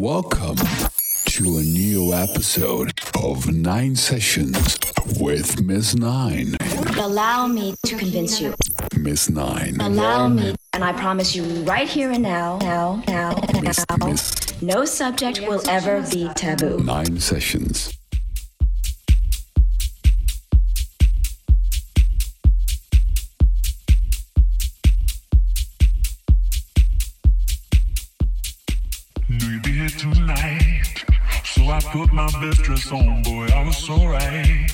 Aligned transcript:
Welcome 0.00 0.56
to 1.26 1.58
a 1.58 1.62
new 1.62 2.14
episode 2.14 2.90
of 3.22 3.52
Nine 3.52 3.94
Sessions 3.94 4.78
with 5.20 5.60
Miss 5.60 5.94
Nine. 5.94 6.56
Allow 6.96 7.46
me 7.46 7.74
to 7.84 7.96
convince 7.98 8.40
you. 8.40 8.54
Miss 8.96 9.28
Nine. 9.28 9.76
Allow 9.78 10.28
me, 10.28 10.54
and 10.72 10.82
I 10.82 10.94
promise 10.94 11.36
you 11.36 11.44
right 11.64 11.86
here 11.86 12.12
and 12.12 12.22
now, 12.22 12.56
now, 12.62 13.02
now, 13.08 13.38
Miss, 13.60 13.84
now, 13.90 14.06
Miss 14.06 14.62
no 14.62 14.86
subject 14.86 15.42
will 15.42 15.60
ever 15.68 16.00
be 16.10 16.30
taboo. 16.34 16.82
Nine 16.82 17.20
Sessions. 17.20 17.99
Put 31.92 32.12
my 32.12 32.26
best 32.40 32.62
dress 32.62 32.92
on, 32.92 33.22
boy, 33.22 33.46
I 33.52 33.64
was 33.64 33.76
so 33.76 33.96
right. 34.06 34.70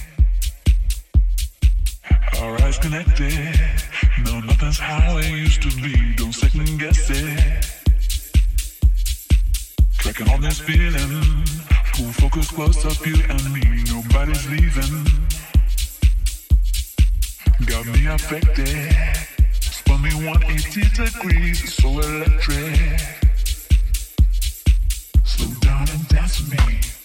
Our 2.42 2.60
eyes 2.62 2.78
connected. 2.78 3.58
No, 4.24 4.40
nothing's 4.40 4.78
how 4.78 5.16
it 5.16 5.30
used 5.30 5.62
to 5.62 5.70
be. 5.80 6.14
Don't 6.16 6.32
second 6.32 6.78
guess 6.78 7.08
it. 7.08 7.66
Tracking 9.98 10.28
on 10.28 10.42
this 10.42 10.60
feeling. 10.60 11.44
Full 11.94 12.12
focus 12.12 12.50
close 12.50 12.84
up, 12.84 13.06
you 13.06 13.16
and 13.30 13.52
me. 13.52 13.84
Nobody's 13.90 14.46
leaving. 14.50 15.06
Got 17.64 17.86
me 17.86 18.06
affected. 18.06 18.94
Spun 19.60 20.02
me 20.02 20.10
180 20.26 21.04
degrees. 21.04 21.74
So 21.74 21.88
electric. 21.88 23.00
Slow 25.24 25.54
down 25.60 25.88
and 25.88 26.08
dance 26.08 26.40
with 26.40 26.52
me. 26.52 26.95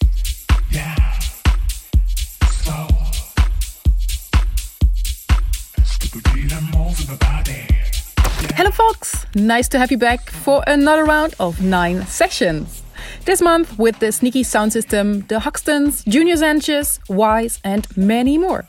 Hello, 8.56 8.72
folks! 8.72 9.26
Nice 9.36 9.68
to 9.70 9.80
have 9.80 9.92
you 9.92 9.98
back 9.98 10.30
for 10.30 10.64
another 10.68 11.04
round 11.04 11.36
of 11.40 11.62
nine 11.62 12.06
sessions. 12.06 12.84
This 13.26 13.42
month 13.42 13.78
with 13.78 14.00
the 14.00 14.12
Sneaky 14.12 14.44
Sound 14.44 14.74
System, 14.74 15.22
the 15.28 15.40
Hoxtons, 15.40 16.08
Junior 16.08 16.38
Sanchez, 16.38 17.00
Wise, 17.10 17.60
and 17.64 17.86
many 17.98 18.38
more. 18.38 18.66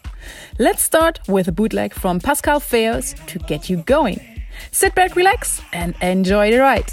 Let's 0.58 0.82
start 0.82 1.20
with 1.28 1.48
a 1.48 1.52
bootleg 1.52 1.94
from 1.94 2.20
Pascal 2.20 2.60
Feos 2.60 3.14
to 3.26 3.38
get 3.40 3.70
you 3.70 3.78
going. 3.78 4.20
Sit 4.70 4.94
back, 4.94 5.16
relax, 5.16 5.60
and 5.72 5.94
enjoy 6.00 6.50
the 6.50 6.58
ride. 6.58 6.92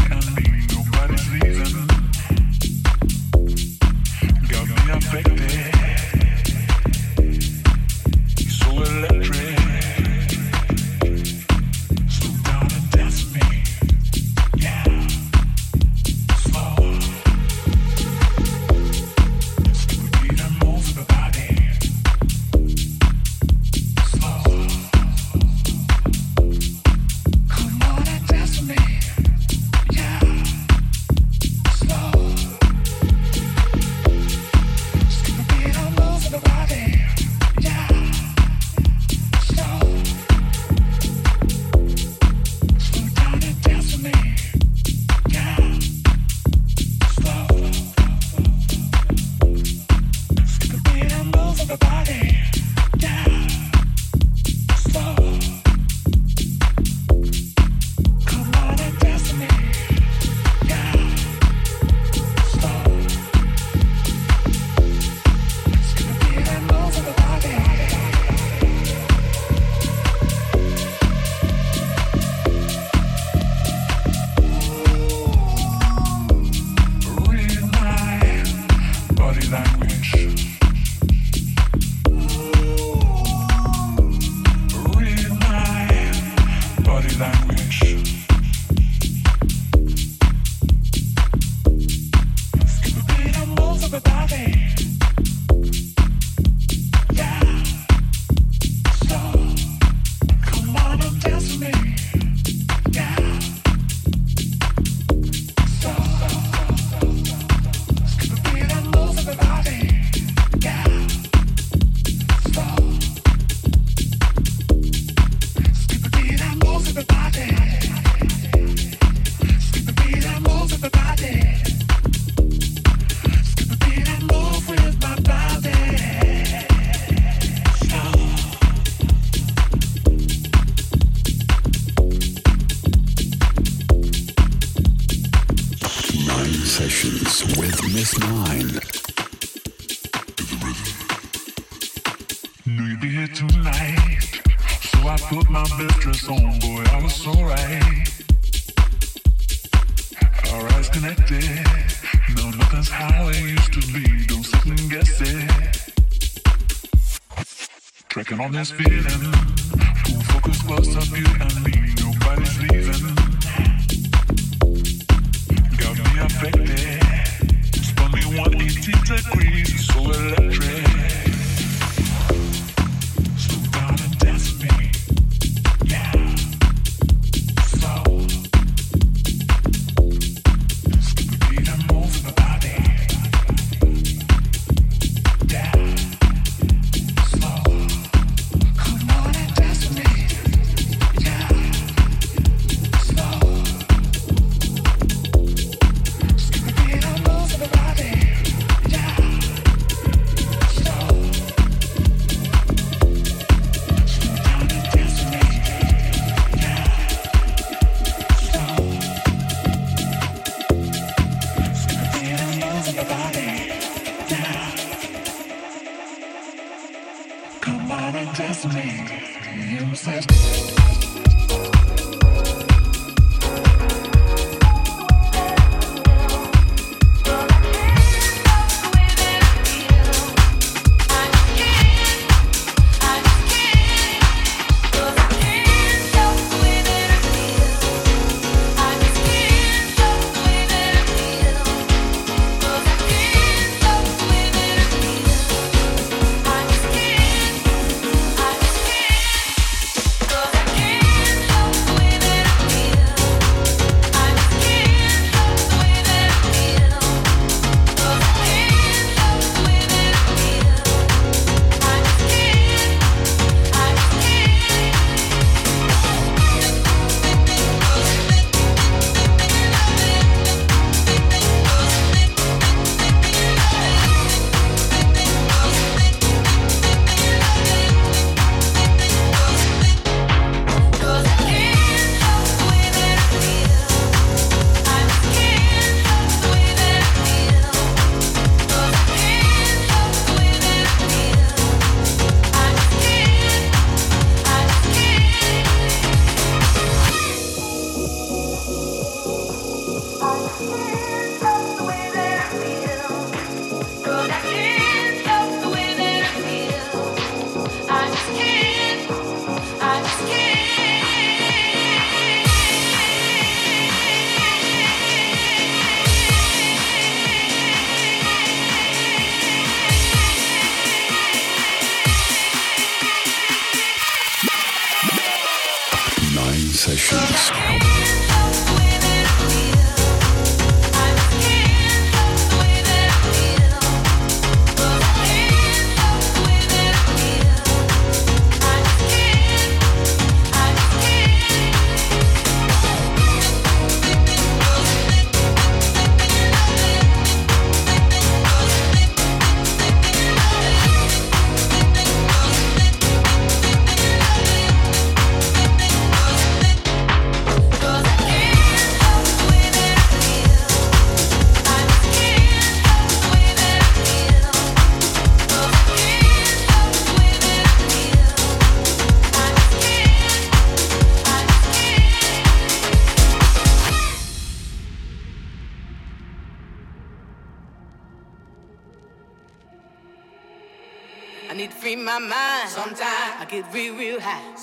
this 158.51 158.71
feeling. 158.71 159.40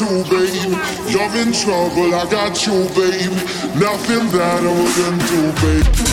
You, 0.00 0.24
baby. 0.24 0.76
You're 1.10 1.36
in 1.36 1.52
trouble, 1.52 2.14
I 2.14 2.24
got 2.30 2.66
you, 2.66 2.88
babe. 2.94 3.32
Nothing 3.74 4.30
that 4.30 4.62
I 4.62 4.72
wouldn't 4.78 5.22
do, 5.28 5.52
baby. 5.62 6.08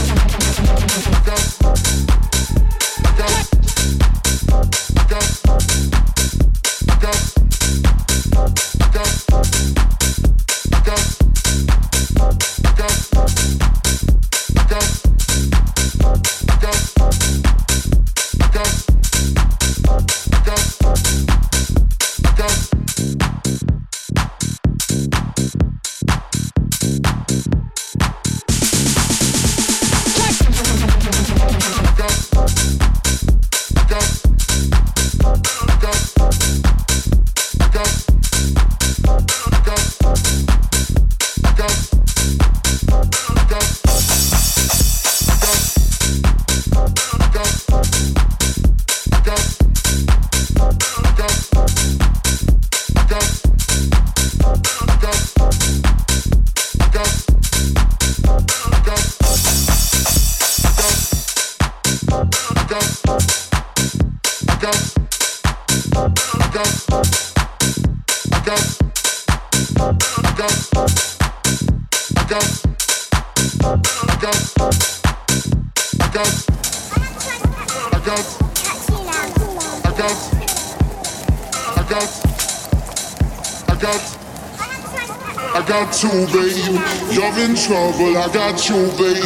Trouble, 87.66 88.16
I 88.16 88.28
got 88.32 88.70
you, 88.70 88.76
babe. 88.91 89.24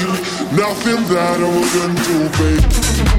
Nothing 0.55 1.03
that 1.11 1.41
I 1.41 1.49
wouldn't 1.55 1.99
do, 2.07 2.29
babe. 2.39 3.18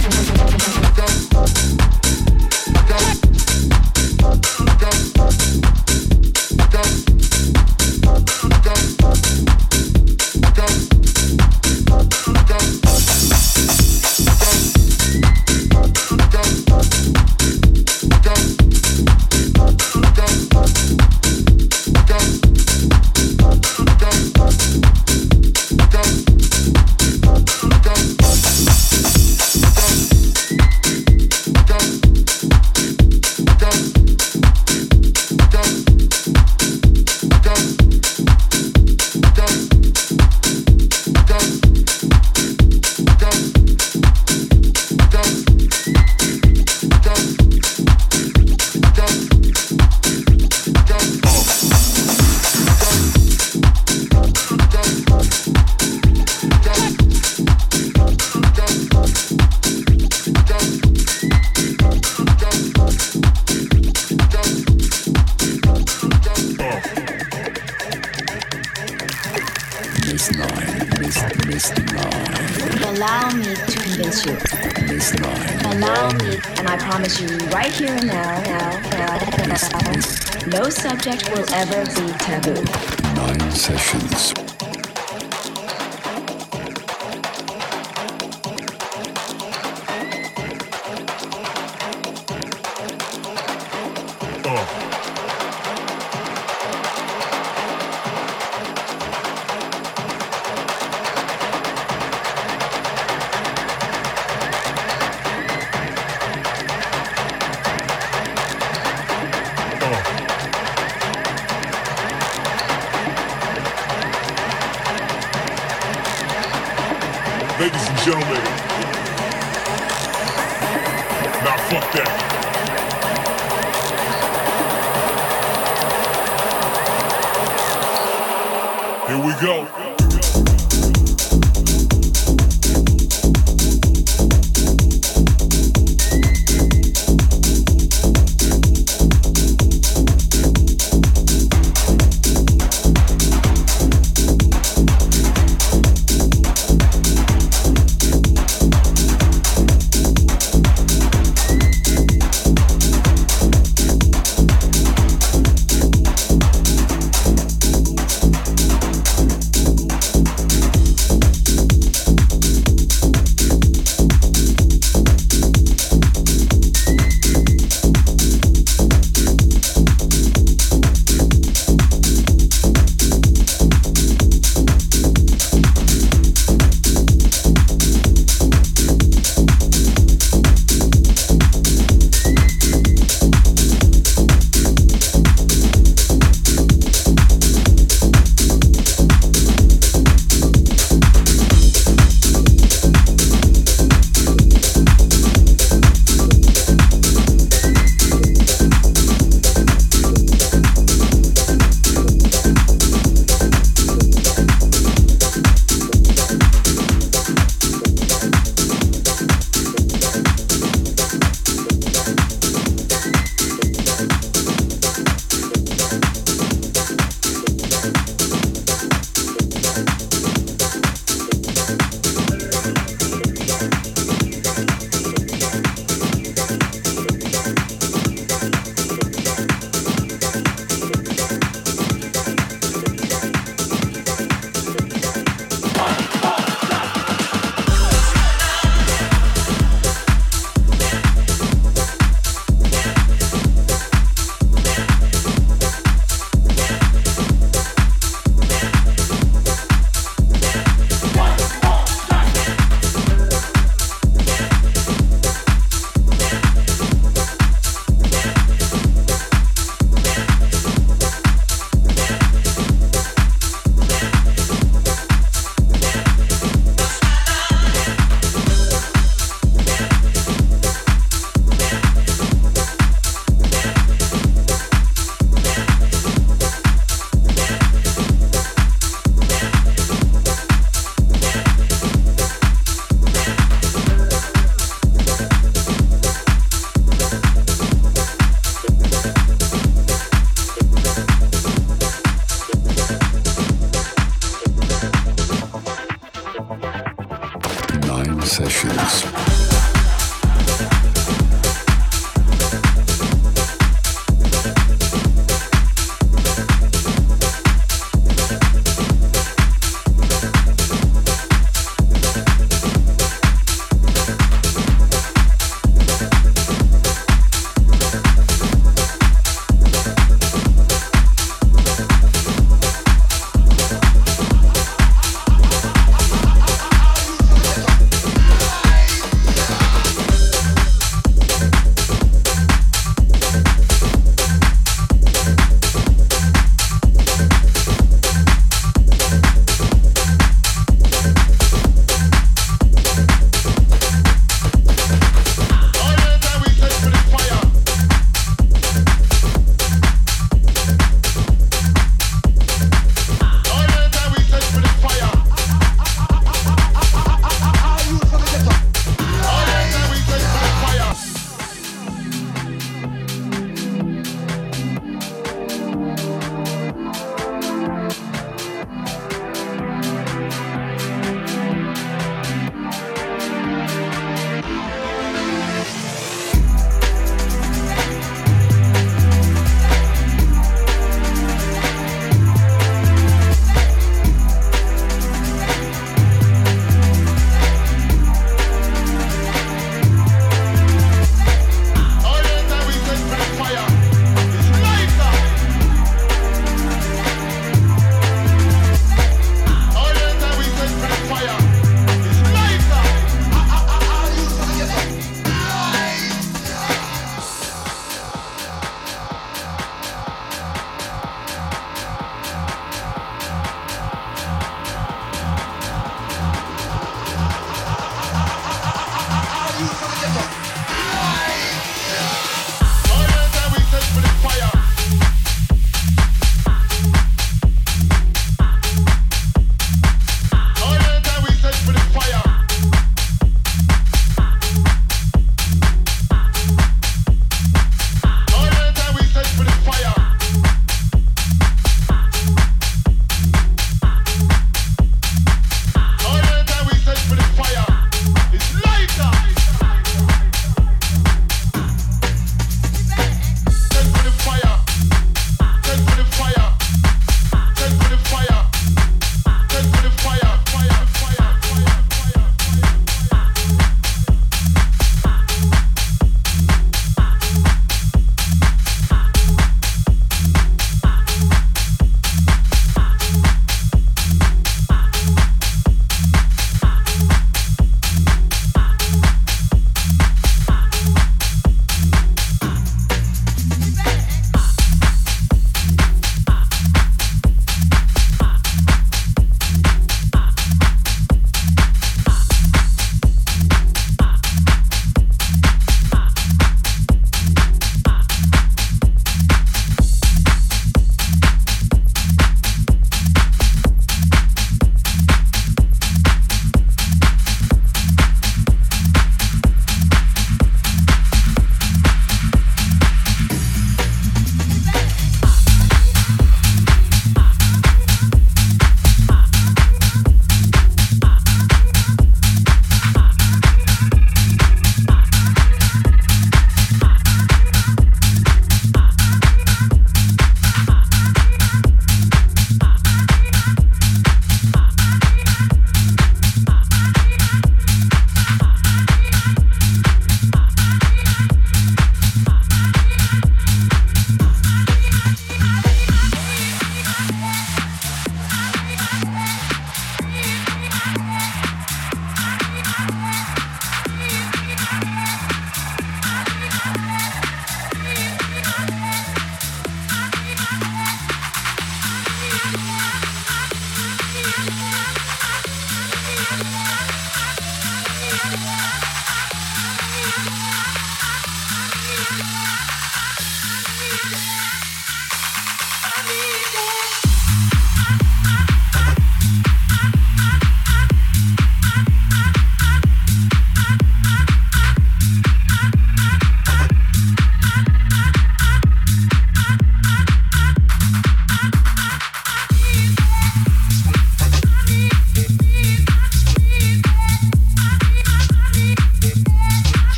Here 129.11 129.19
we 129.19 129.33
go. 129.41 129.90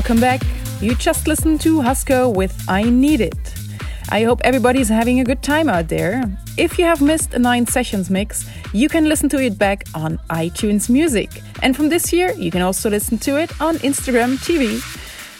Welcome 0.00 0.20
back. 0.20 0.40
You 0.80 0.94
just 0.94 1.28
listened 1.28 1.60
to 1.60 1.82
Husko 1.82 2.34
with 2.34 2.64
I 2.66 2.84
Need 2.84 3.20
It. 3.20 3.54
I 4.08 4.22
hope 4.22 4.40
everybody's 4.44 4.88
having 4.88 5.20
a 5.20 5.24
good 5.24 5.42
time 5.42 5.68
out 5.68 5.88
there. 5.88 6.24
If 6.56 6.78
you 6.78 6.86
have 6.86 7.02
missed 7.02 7.34
a 7.34 7.38
9 7.38 7.66
Sessions 7.66 8.08
mix, 8.08 8.48
you 8.72 8.88
can 8.88 9.10
listen 9.10 9.28
to 9.28 9.38
it 9.38 9.58
back 9.58 9.84
on 9.94 10.16
iTunes 10.30 10.88
Music. 10.88 11.42
And 11.62 11.76
from 11.76 11.90
this 11.90 12.14
year, 12.14 12.32
you 12.32 12.50
can 12.50 12.62
also 12.62 12.88
listen 12.88 13.18
to 13.18 13.36
it 13.36 13.50
on 13.60 13.76
Instagram 13.80 14.38
TV. 14.38 14.80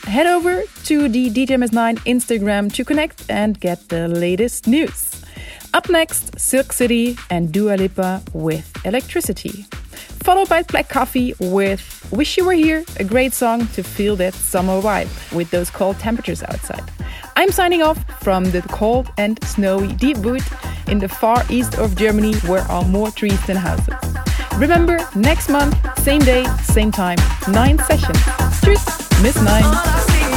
Head 0.06 0.26
over 0.26 0.64
to 0.84 1.08
the 1.08 1.30
DJMS9 1.30 1.96
Instagram 2.00 2.70
to 2.74 2.84
connect 2.84 3.30
and 3.30 3.58
get 3.58 3.88
the 3.88 4.08
latest 4.08 4.66
news. 4.66 5.24
Up 5.72 5.88
next, 5.88 6.38
Silk 6.38 6.74
City 6.74 7.16
and 7.30 7.50
Dua 7.50 7.76
Lipa 7.76 8.22
with 8.34 8.70
Electricity 8.84 9.64
followed 10.22 10.48
by 10.48 10.62
Black 10.62 10.88
Coffee 10.88 11.34
with 11.40 12.08
Wish 12.10 12.36
You 12.36 12.44
Were 12.44 12.52
Here, 12.52 12.84
a 12.98 13.04
great 13.04 13.32
song 13.32 13.66
to 13.68 13.82
feel 13.82 14.16
that 14.16 14.34
summer 14.34 14.80
vibe 14.80 15.08
with 15.32 15.50
those 15.50 15.70
cold 15.70 15.98
temperatures 15.98 16.42
outside. 16.42 16.82
I'm 17.36 17.50
signing 17.50 17.82
off 17.82 17.98
from 18.22 18.44
the 18.50 18.62
cold 18.62 19.10
and 19.16 19.42
snowy 19.44 19.92
Deep 19.94 20.18
Wood 20.18 20.42
in 20.88 20.98
the 20.98 21.08
far 21.08 21.44
east 21.48 21.78
of 21.78 21.96
Germany 21.96 22.34
where 22.40 22.62
are 22.62 22.84
more 22.84 23.10
trees 23.10 23.44
than 23.46 23.56
houses. 23.56 23.94
Remember, 24.56 24.98
next 25.14 25.48
month, 25.48 25.76
same 26.00 26.20
day, 26.20 26.44
same 26.62 26.92
time, 26.92 27.18
9 27.48 27.78
sessions. 27.78 28.18
Tschüss, 28.60 29.22
Miss 29.22 29.36
9. 29.40 30.29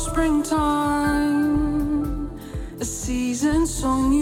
springtime, 0.00 0.56
a 2.80 2.84
season 2.84 3.66
song 3.66 4.12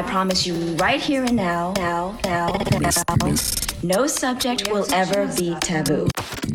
I 0.00 0.02
promise 0.02 0.46
you 0.46 0.54
right 0.76 0.98
here 0.98 1.24
and 1.24 1.36
now, 1.36 1.74
now, 1.76 2.18
now, 2.24 2.56
now, 2.80 3.34
no 3.82 4.06
subject 4.06 4.70
will 4.70 4.86
ever 4.94 5.26
be 5.36 5.54
taboo. 5.60 6.08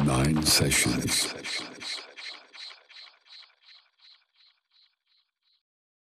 Nine 0.03 0.41
sessions. 0.41 1.31